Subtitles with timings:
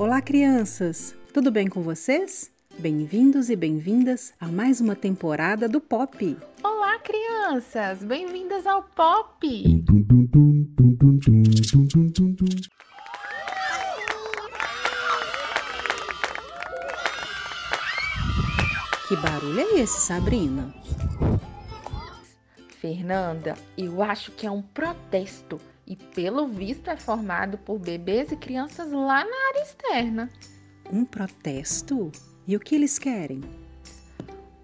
[0.00, 1.14] Olá, crianças!
[1.30, 2.50] Tudo bem com vocês?
[2.78, 6.38] Bem-vindos e bem-vindas a mais uma temporada do Pop.
[6.64, 8.02] Olá, crianças!
[8.02, 9.46] Bem-vindas ao Pop!
[19.06, 20.74] Que barulho é esse, Sabrina?
[22.80, 28.36] Fernanda, eu acho que é um protesto e, pelo visto, é formado por bebês e
[28.36, 30.30] crianças lá na área externa.
[30.88, 32.12] Um protesto?
[32.46, 33.40] E o que eles querem?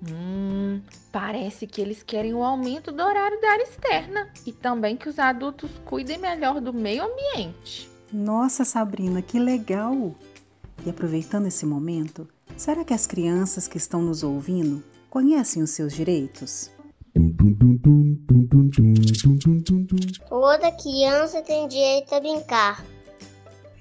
[0.09, 0.81] Hum,
[1.11, 5.19] parece que eles querem o aumento do horário da área externa e também que os
[5.19, 7.91] adultos cuidem melhor do meio ambiente.
[8.13, 10.15] Nossa, Sabrina, que legal!
[10.85, 14.81] E aproveitando esse momento, será que as crianças que estão nos ouvindo
[15.11, 16.71] conhecem os seus direitos?
[20.47, 22.87] Toda criança tem direito a brincar.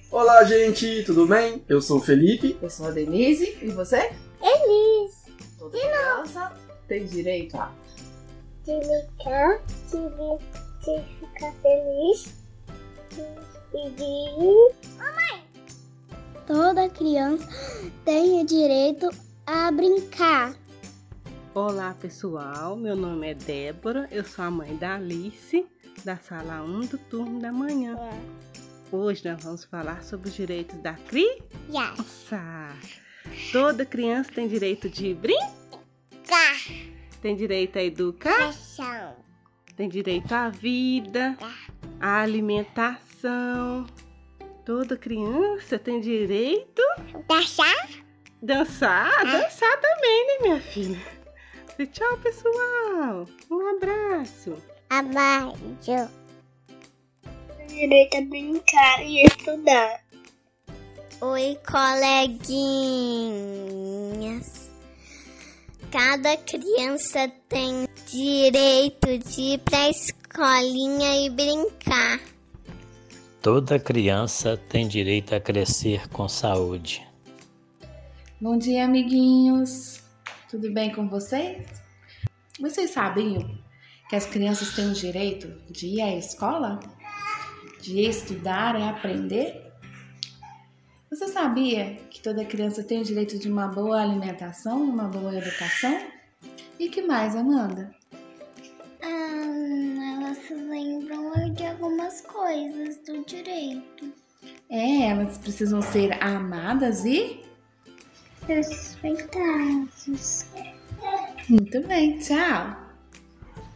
[0.09, 1.63] Olá, gente, tudo bem?
[1.69, 2.58] Eu sou o Felipe.
[2.59, 3.55] Eu sou a Denise.
[3.61, 4.11] E você?
[4.41, 5.25] Elis.
[5.59, 6.53] Toda criança
[6.88, 7.71] tem direito a
[8.63, 9.99] De brincar, de,
[10.86, 12.33] de ficar feliz
[13.71, 14.73] e de.
[16.47, 17.47] Toda criança
[18.03, 19.11] tem o direito
[19.45, 20.55] a brincar.
[21.53, 25.66] Olá pessoal, meu nome é Débora, eu sou a mãe da Alice,
[26.06, 27.98] da sala 1 do turno da manhã.
[28.92, 32.39] Hoje nós vamos falar sobre os direitos da criança.
[33.52, 36.58] Toda criança tem direito de brincar,
[37.23, 39.16] tem direito à educação,
[39.76, 41.36] tem direito à vida,
[42.00, 43.88] à alimentação.
[44.64, 46.83] Toda criança tem direito
[47.28, 47.88] Dançar?
[48.42, 51.02] dançar, dançar também, né, minha filha?
[51.80, 53.27] E tchau, pessoal.
[53.49, 54.55] Um abraço.
[54.89, 56.09] Abaixo.
[57.67, 60.01] Direito a brincar e estudar.
[61.21, 62.45] Oi, coleguinhas.
[65.91, 72.19] Cada criança tem direito de ir pra escolinha e brincar.
[73.41, 77.05] Toda criança tem direito a crescer com saúde.
[78.39, 80.02] Bom dia, amiguinhos.
[80.49, 81.65] Tudo bem com vocês?
[82.59, 83.64] Vocês sabiam
[84.10, 86.80] que as crianças têm o direito de ir à escola?
[87.82, 89.66] De estudar e aprender?
[91.10, 95.36] Você sabia que toda criança tem o direito de uma boa alimentação e uma boa
[95.36, 95.98] educação?
[96.80, 97.94] E que mais, Amanda?
[99.02, 104.14] Ah, elas se lembram de algumas coisas do direito.
[104.70, 107.44] É, elas precisam ser amadas e.
[108.48, 110.45] Respeitadas.
[111.49, 112.84] Muito bem, tchau!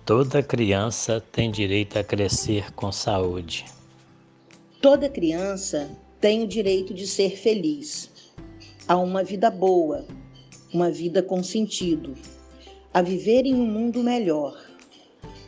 [0.09, 3.65] Toda criança tem direito a crescer com saúde.
[4.81, 5.87] Toda criança
[6.19, 8.09] tem o direito de ser feliz,
[8.87, 10.07] a uma vida boa,
[10.73, 12.15] uma vida com sentido,
[12.91, 14.59] a viver em um mundo melhor.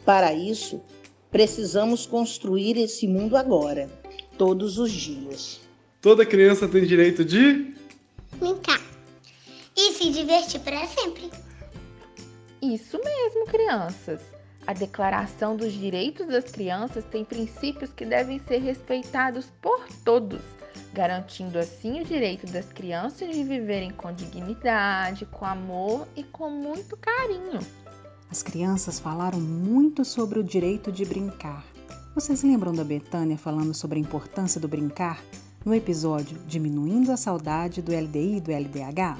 [0.05, 0.79] Para isso,
[1.31, 3.89] precisamos construir esse mundo agora,
[4.37, 5.59] todos os dias.
[5.99, 7.73] Toda criança tem direito de.
[8.35, 8.79] Brincar.
[9.75, 11.31] E se divertir para sempre.
[12.61, 14.40] Isso mesmo, crianças!
[14.65, 20.41] A Declaração dos Direitos das Crianças tem princípios que devem ser respeitados por todos,
[20.93, 26.95] garantindo assim o direito das crianças de viverem com dignidade, com amor e com muito
[26.95, 27.59] carinho.
[28.29, 31.65] As crianças falaram muito sobre o direito de brincar.
[32.13, 35.21] Vocês lembram da Betânia falando sobre a importância do brincar
[35.65, 39.17] no episódio Diminuindo a Saudade do LDI e do LDH?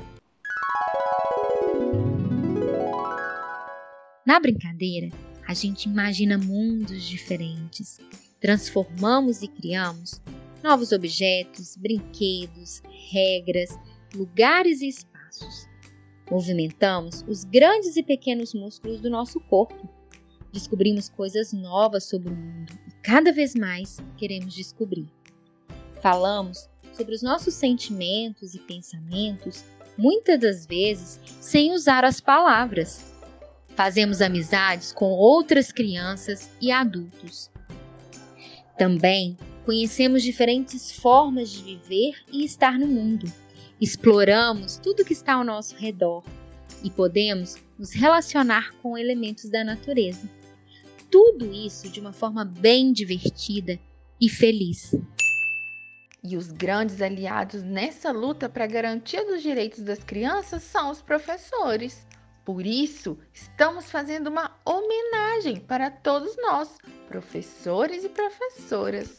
[4.25, 5.09] Na brincadeira,
[5.51, 7.99] a gente imagina mundos diferentes,
[8.39, 10.21] transformamos e criamos
[10.63, 12.81] novos objetos, brinquedos,
[13.11, 13.77] regras,
[14.15, 15.67] lugares e espaços.
[16.29, 19.89] Movimentamos os grandes e pequenos músculos do nosso corpo.
[20.53, 25.11] Descobrimos coisas novas sobre o mundo e cada vez mais queremos descobrir.
[26.01, 29.65] Falamos sobre os nossos sentimentos e pensamentos,
[29.97, 33.10] muitas das vezes sem usar as palavras.
[33.75, 37.49] Fazemos amizades com outras crianças e adultos.
[38.77, 43.31] Também conhecemos diferentes formas de viver e estar no mundo.
[43.79, 46.23] Exploramos tudo que está ao nosso redor
[46.83, 50.29] e podemos nos relacionar com elementos da natureza.
[51.09, 53.79] Tudo isso de uma forma bem divertida
[54.19, 54.95] e feliz.
[56.23, 61.01] E os grandes aliados nessa luta para a garantia dos direitos das crianças são os
[61.01, 62.05] professores.
[62.43, 66.75] Por isso, estamos fazendo uma homenagem para todos nós,
[67.07, 69.17] professores e professoras.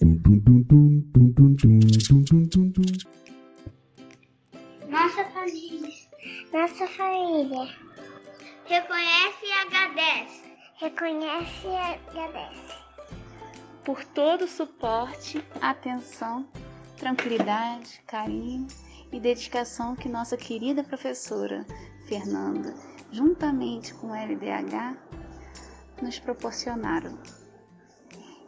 [4.88, 5.92] Nossa família.
[6.52, 7.68] Nossa família.
[8.64, 10.42] Reconhece e agradece.
[10.76, 12.82] Reconhece e agradece.
[13.84, 16.46] Por todo o suporte, atenção,
[16.96, 18.66] tranquilidade, carinho
[19.12, 21.64] e dedicação que nossa querida professora
[22.06, 22.74] Fernanda,
[23.12, 24.96] juntamente com o LDH,
[26.00, 27.16] nos proporcionaram.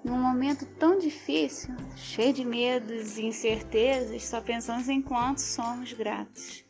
[0.05, 5.93] Em um momento tão difícil, cheio de medos e incertezas, só pensamos em quanto somos
[5.93, 6.65] gratos.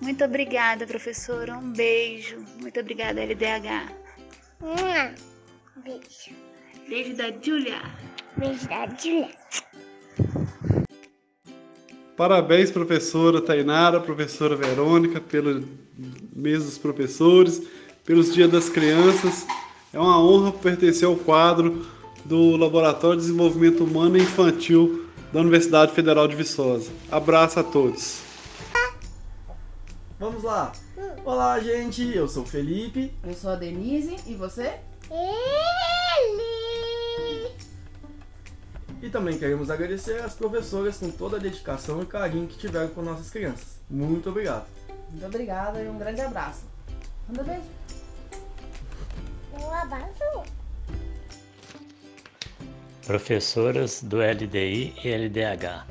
[0.00, 1.56] Muito obrigada, professora.
[1.56, 2.44] Um beijo.
[2.60, 3.92] Muito obrigada, LDH.
[5.76, 6.34] Beijo.
[6.88, 7.80] Beijo da Julia.
[8.36, 9.30] Beijo da Julia.
[12.16, 15.64] Parabéns, professora Tainara, professora Verônica, pelo
[16.34, 17.62] mês dos professores,
[18.04, 19.46] pelos dias das crianças.
[19.92, 21.86] É uma honra pertencer ao quadro
[22.24, 26.90] do Laboratório de Desenvolvimento Humano e Infantil da Universidade Federal de Viçosa.
[27.10, 28.20] Abraço a todos.
[30.18, 30.72] Vamos lá.
[31.24, 32.14] Olá, gente.
[32.14, 33.12] Eu sou o Felipe.
[33.26, 34.16] Eu sou a Denise.
[34.26, 34.74] E você?
[39.02, 43.02] E também queremos agradecer às professoras com toda a dedicação e carinho que tiveram com
[43.02, 43.80] nossas crianças.
[43.90, 44.64] Muito obrigado.
[45.10, 46.62] Muito obrigada e um grande abraço.
[47.28, 47.62] Manda beijo.
[49.60, 50.52] Um abraço.
[53.04, 55.84] Professoras do LDI e LDH,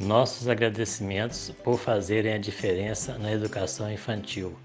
[0.00, 4.58] nossos agradecimentos por fazerem a diferença na educação infantil,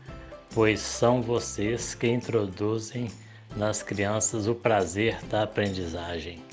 [0.54, 3.12] pois são vocês que introduzem
[3.56, 6.44] nas crianças o prazer da aprendizagem.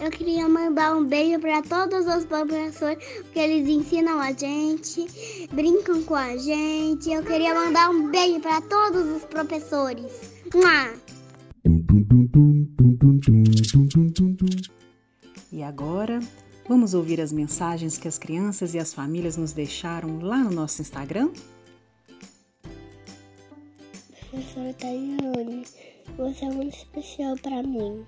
[0.00, 5.06] Eu queria mandar um beijo para todos os professores, porque eles ensinam a gente,
[5.52, 7.10] brincam com a gente.
[7.10, 10.10] Eu queria mandar um beijo para todos os professores.
[10.52, 10.94] Mua!
[15.52, 16.20] E agora,
[16.68, 20.82] vamos ouvir as mensagens que as crianças e as famílias nos deixaram lá no nosso
[20.82, 21.30] Instagram?
[24.30, 25.64] Professora Tayane,
[26.16, 28.04] você é muito especial para mim.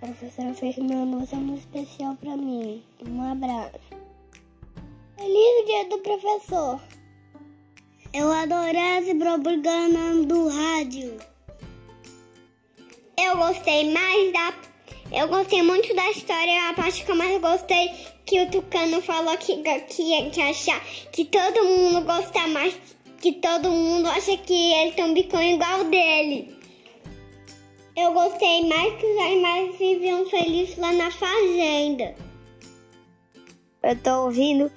[0.00, 2.82] Professora Fernanda, você é muito especial para mim.
[3.08, 3.80] Um abraço.
[5.16, 6.80] Feliz dia do professor.
[8.12, 11.16] Eu adorei esse propaganda do rádio.
[13.18, 14.54] Eu gostei mais da.
[15.10, 16.68] Eu gostei muito da história.
[16.68, 17.90] A parte que eu mais gostei
[18.26, 22.78] que o Tucano falou que, que, que achar que todo mundo gosta mais.
[23.18, 26.55] Que todo mundo acha que ele tem um bicão igual dele.
[27.96, 32.14] Eu gostei mais que os animais viviam felizes lá na fazenda.
[33.82, 34.70] Eu tô ouvindo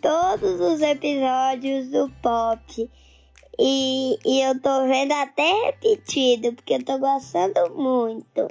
[0.00, 2.88] todos os episódios do Pop.
[3.58, 8.48] E, e eu tô vendo até repetido, porque eu tô gostando muito.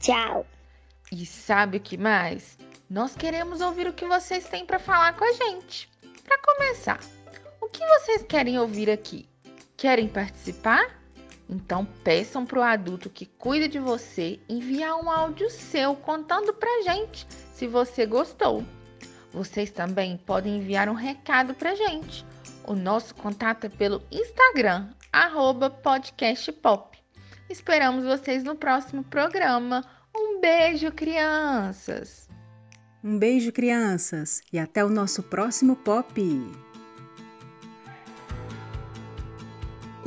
[0.00, 0.44] Tchau.
[1.12, 2.58] E sabe o que mais?
[2.90, 5.88] Nós queremos ouvir o que vocês têm para falar com a gente.
[6.24, 6.98] Para começar,
[7.60, 9.28] o que vocês querem ouvir aqui?
[9.76, 11.03] Querem participar?
[11.48, 16.82] Então peçam para o adulto que cuida de você enviar um áudio seu contando para
[16.82, 18.64] gente se você gostou.
[19.32, 22.24] Vocês também podem enviar um recado para gente.
[22.66, 24.88] O nosso contato é pelo Instagram,
[25.82, 26.98] podcastpop.
[27.50, 29.84] Esperamos vocês no próximo programa.
[30.16, 32.28] Um beijo, crianças!
[33.02, 36.63] Um beijo, crianças, e até o nosso próximo pop!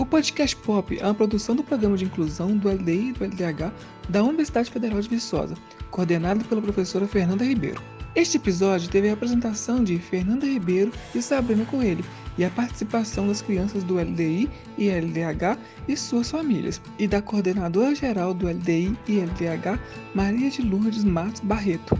[0.07, 3.73] Podcast Pop é uma produção do Programa de Inclusão do LDI e do LDH
[4.07, 5.55] da Universidade Federal de Viçosa,
[5.91, 7.81] coordenado pela professora Fernanda Ribeiro.
[8.15, 12.05] Este episódio teve a apresentação de Fernanda Ribeiro e Sabrina Coelho
[12.37, 15.59] e a participação das crianças do LDI e LDH
[15.89, 19.77] e suas famílias, e da coordenadora geral do LDI e LDH,
[20.15, 21.99] Maria de Lourdes Matos Barreto.